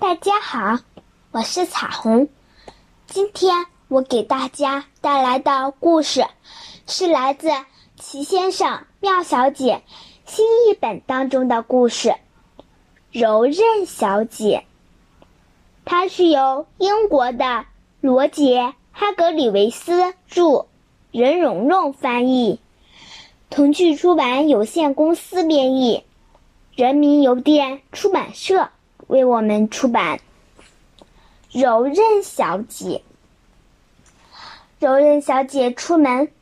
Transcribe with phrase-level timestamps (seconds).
[0.00, 0.78] 大家好，
[1.30, 2.30] 我是彩虹。
[3.06, 6.24] 今天我给大家带来的故事
[6.86, 7.48] 是来自
[7.96, 9.82] 《奇先生妙小姐》
[10.24, 12.08] 新译本当中的故事
[13.12, 14.64] 《柔韧小姐》。
[15.84, 17.66] 它是由英国的
[18.00, 18.62] 罗杰·
[18.92, 20.64] 哈格里维斯著，
[21.12, 22.58] 任蓉蓉翻译，
[23.50, 26.04] 童趣出版有限公司编译，
[26.74, 28.70] 人民邮电出版社
[29.10, 30.20] 为我们出版。
[31.50, 33.02] 柔韧小姐，
[34.78, 36.32] 柔韧小姐出门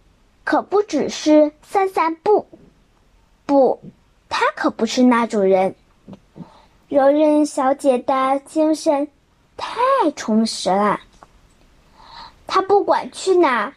[0.45, 2.47] 可不只是散散步，
[3.47, 3.81] 不，
[4.29, 5.75] 她可不是那种人。
[6.89, 9.09] 柔韧小姐的精神。
[9.61, 11.01] 太充实了。
[12.47, 13.75] 他不管去哪，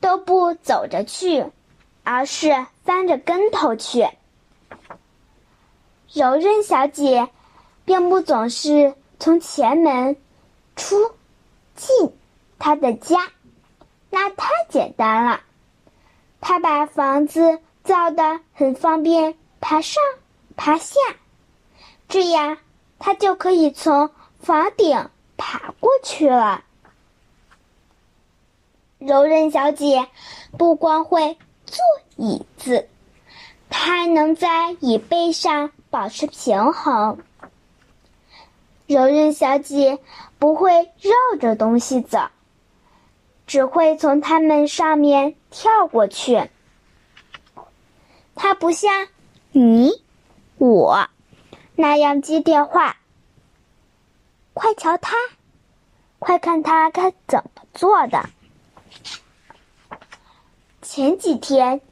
[0.00, 1.44] 都不走着去，
[2.02, 4.08] 而是翻着跟头去。
[6.10, 7.28] 柔韧小姐
[7.88, 10.18] 并不总是从前门
[10.76, 10.94] 出
[11.74, 12.12] 进
[12.58, 13.16] 他的家，
[14.10, 15.40] 那太简单了。
[16.38, 20.02] 他把房子造的很方便，爬上
[20.54, 21.00] 爬下，
[22.10, 22.58] 这样
[22.98, 25.08] 他就可以从房顶。
[25.40, 26.64] 爬过去了。
[28.98, 30.08] 柔韧小姐
[30.58, 31.78] 不光会坐
[32.16, 32.88] 椅子，
[33.70, 37.20] 她还能在椅背上保持平衡。
[38.88, 39.98] 柔韧小姐
[40.38, 42.30] 不会绕着东西走，
[43.46, 46.48] 只会从它们上面跳过去。
[48.34, 49.08] 她不像
[49.52, 49.90] 你、
[50.56, 51.06] 我
[51.76, 52.96] 那样接电话。
[54.54, 55.16] 快瞧他，
[56.18, 58.24] 快看他该怎么做的。
[60.80, 61.82] 前几天，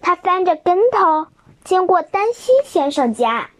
[0.00, 1.28] 他翻着跟头
[1.62, 3.50] 经过丹心先生家，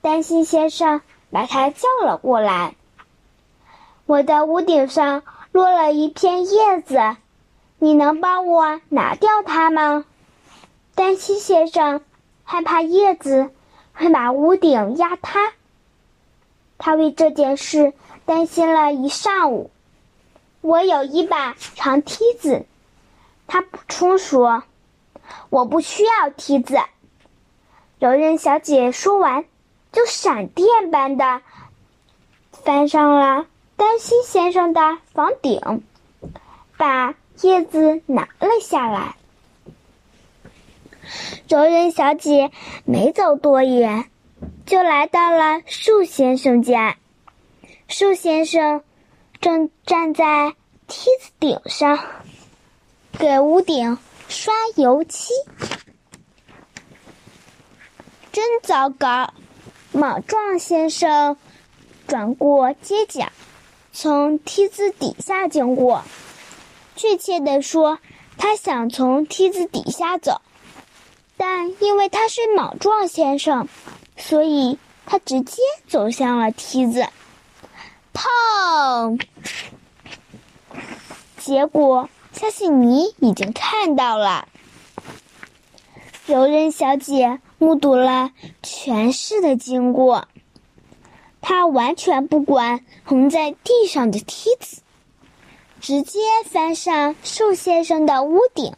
[0.00, 1.00] 丹心先生
[1.30, 2.74] 把他叫了过来。
[4.06, 7.16] 我的屋顶上落了一片叶子，
[7.78, 10.04] 你能帮我拿掉它吗？
[10.94, 12.02] 丹西先生
[12.44, 13.50] 害怕叶子
[13.94, 15.52] 会把屋顶压塌。
[16.76, 17.92] 他为这件事
[18.26, 19.70] 担心了一上午。
[20.62, 22.66] 我有一把长梯子，
[23.46, 24.62] 他补充说
[25.48, 26.78] ：“我不需要梯子。”
[27.98, 29.44] 柔韧小姐说完，
[29.92, 31.42] 就闪电般的
[32.52, 33.46] 翻上了
[33.76, 35.82] 丹心先生的房顶，
[36.76, 39.16] 把叶子拿了下来。
[41.48, 42.50] 柔韧小姐
[42.84, 44.04] 没走多远。
[44.66, 46.96] 就来到了树先生家，
[47.88, 48.84] 树先生
[49.40, 50.54] 正站在
[50.86, 51.98] 梯子顶上，
[53.18, 53.98] 给屋顶
[54.28, 55.32] 刷油漆。
[58.30, 59.34] 真糟糕！
[59.92, 61.36] 莽撞先生
[62.06, 63.32] 转过街角，
[63.92, 66.02] 从梯子底下经过。
[66.96, 67.98] 确切的说，
[68.36, 70.40] 他想从梯子底下走，
[71.36, 73.68] 但因为他是莽撞先生。
[74.16, 77.06] 所以他直接走向了梯子，
[78.12, 79.18] 砰！
[81.38, 84.46] 结果相信你已经看到了。
[86.26, 88.32] 柔韧小姐目睹了
[88.62, 90.26] 全市的经过，
[91.42, 94.80] 他完全不管横在地上的梯子，
[95.78, 98.74] 直接翻上瘦先生的屋顶，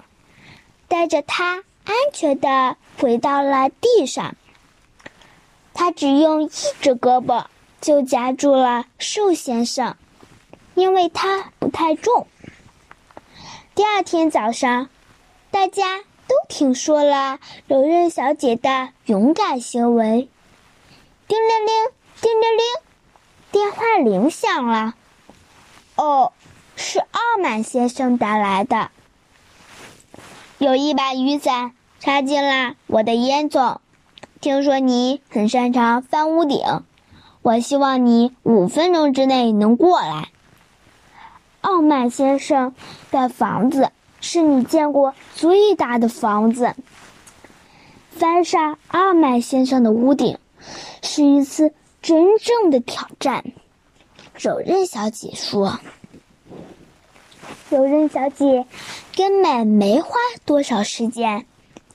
[0.88, 4.34] 带着他安全的回到了地上。
[5.72, 7.44] 他只用一只胳膊
[7.80, 9.96] 就夹住了瘦先生，
[10.74, 12.26] 因为他不太重。
[13.76, 14.88] 第二天早上，
[15.52, 16.00] 大家
[16.32, 20.30] 都听说了柔韧小姐的勇敢行为。
[21.28, 21.74] 叮铃铃，
[22.22, 22.64] 叮铃铃，
[23.50, 24.94] 电话铃响了。
[25.96, 26.32] 哦，
[26.74, 28.90] 是傲慢先生打来的。
[30.56, 33.76] 有一把雨伞插进了我的烟囱。
[34.40, 36.82] 听说你很擅长翻屋顶，
[37.42, 40.30] 我希望你五分钟之内能过来。
[41.60, 42.74] 傲慢先生
[43.10, 43.92] 的房子
[44.22, 46.74] 是你见过最大的房子。
[48.12, 50.38] 翻上傲慢先生的屋顶
[51.02, 53.44] 是一次真正的挑战。
[54.34, 55.78] 柔韧小姐说
[57.68, 58.66] ：“柔韧小姐
[59.14, 60.14] 根本没花
[60.46, 61.44] 多少时间。”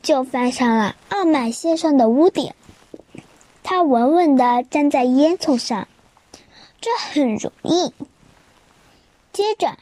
[0.03, 2.53] 就翻上了傲慢先生的屋顶，
[3.63, 5.87] 她稳稳地站在烟囱上，
[6.79, 7.91] 这很容易。
[9.33, 9.77] 接着，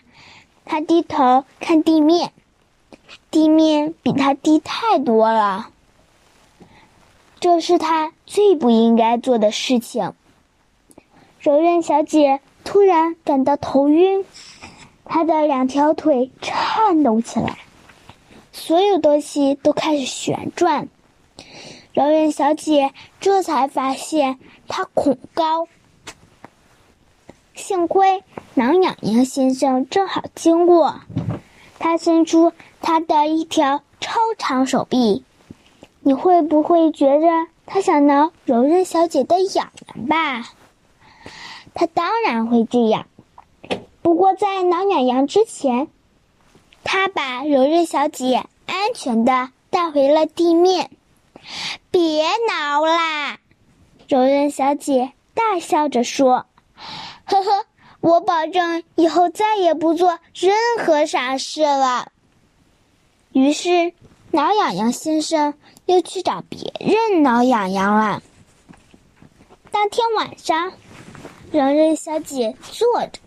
[0.65, 2.33] 他低头看地面，
[3.31, 5.69] 地面比他低太多了。
[7.39, 10.13] 这是他最不应该做的事情。
[11.39, 14.25] 柔韧小姐突然感到头晕，
[15.03, 17.59] 她的两条腿颤抖起来，
[18.51, 20.87] 所有东西都开始旋转。
[21.93, 25.67] 柔韧小姐这才发现她恐高。
[27.55, 28.23] 幸亏
[28.53, 30.99] 挠痒痒先生正好经过，
[31.79, 35.23] 他伸出他的一条超长手臂。
[36.01, 37.27] 你会不会觉着
[37.65, 40.49] 他想挠柔韧小姐的痒痒吧？
[41.73, 43.07] 他当然会这样。
[44.01, 45.87] 不过在挠痒痒之前，
[46.83, 50.91] 他把柔韧小姐安全的带回了地面。
[51.89, 53.39] 别挠啦！
[54.07, 56.45] 柔韧小姐大笑着说。
[57.25, 57.65] 呵呵，
[58.01, 60.55] 我保证以后再也不做任
[60.85, 62.11] 何傻事了。
[63.31, 63.93] 于是，
[64.31, 65.55] 挠痒痒先生
[65.85, 68.21] 又去找别人挠痒痒了。
[69.71, 70.71] 当天晚上，
[71.51, 73.19] 柔韧小姐坐着，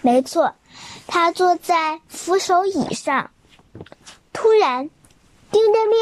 [0.00, 0.54] 没错，
[1.06, 3.30] 她坐在扶手椅上。
[4.32, 4.90] 突然，
[5.50, 5.98] 叮铃铃，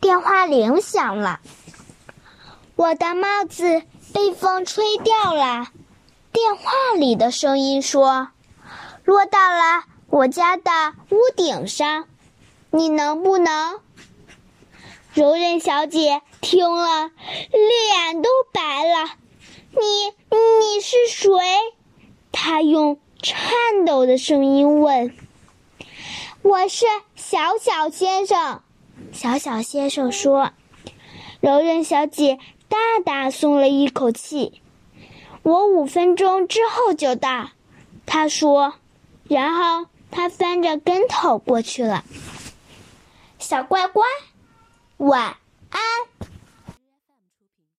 [0.00, 1.40] 电话铃响了。
[2.76, 3.82] 我的帽子
[4.12, 5.66] 被风吹掉了。
[6.32, 8.28] 电话里的声音说
[9.04, 10.70] ：“落到了我家的
[11.10, 12.06] 屋顶上，
[12.70, 13.80] 你能不能？”
[15.12, 17.10] 柔韧小姐听了，
[17.50, 19.10] 脸都白了。
[19.72, 21.28] “你你是谁？”
[22.30, 25.14] 她用颤抖的声音问。
[26.42, 26.86] “我是
[27.16, 28.62] 小小先生。”
[29.12, 30.52] 小小先生说。
[31.40, 32.38] 柔韧小姐
[32.68, 34.60] 大大松了一口气。
[35.42, 37.50] 我五分钟之后就到，
[38.06, 38.74] 他说，
[39.28, 42.04] 然后他翻着跟头过去了。
[43.38, 44.04] 小乖乖，
[44.98, 45.36] 晚
[45.70, 45.80] 安。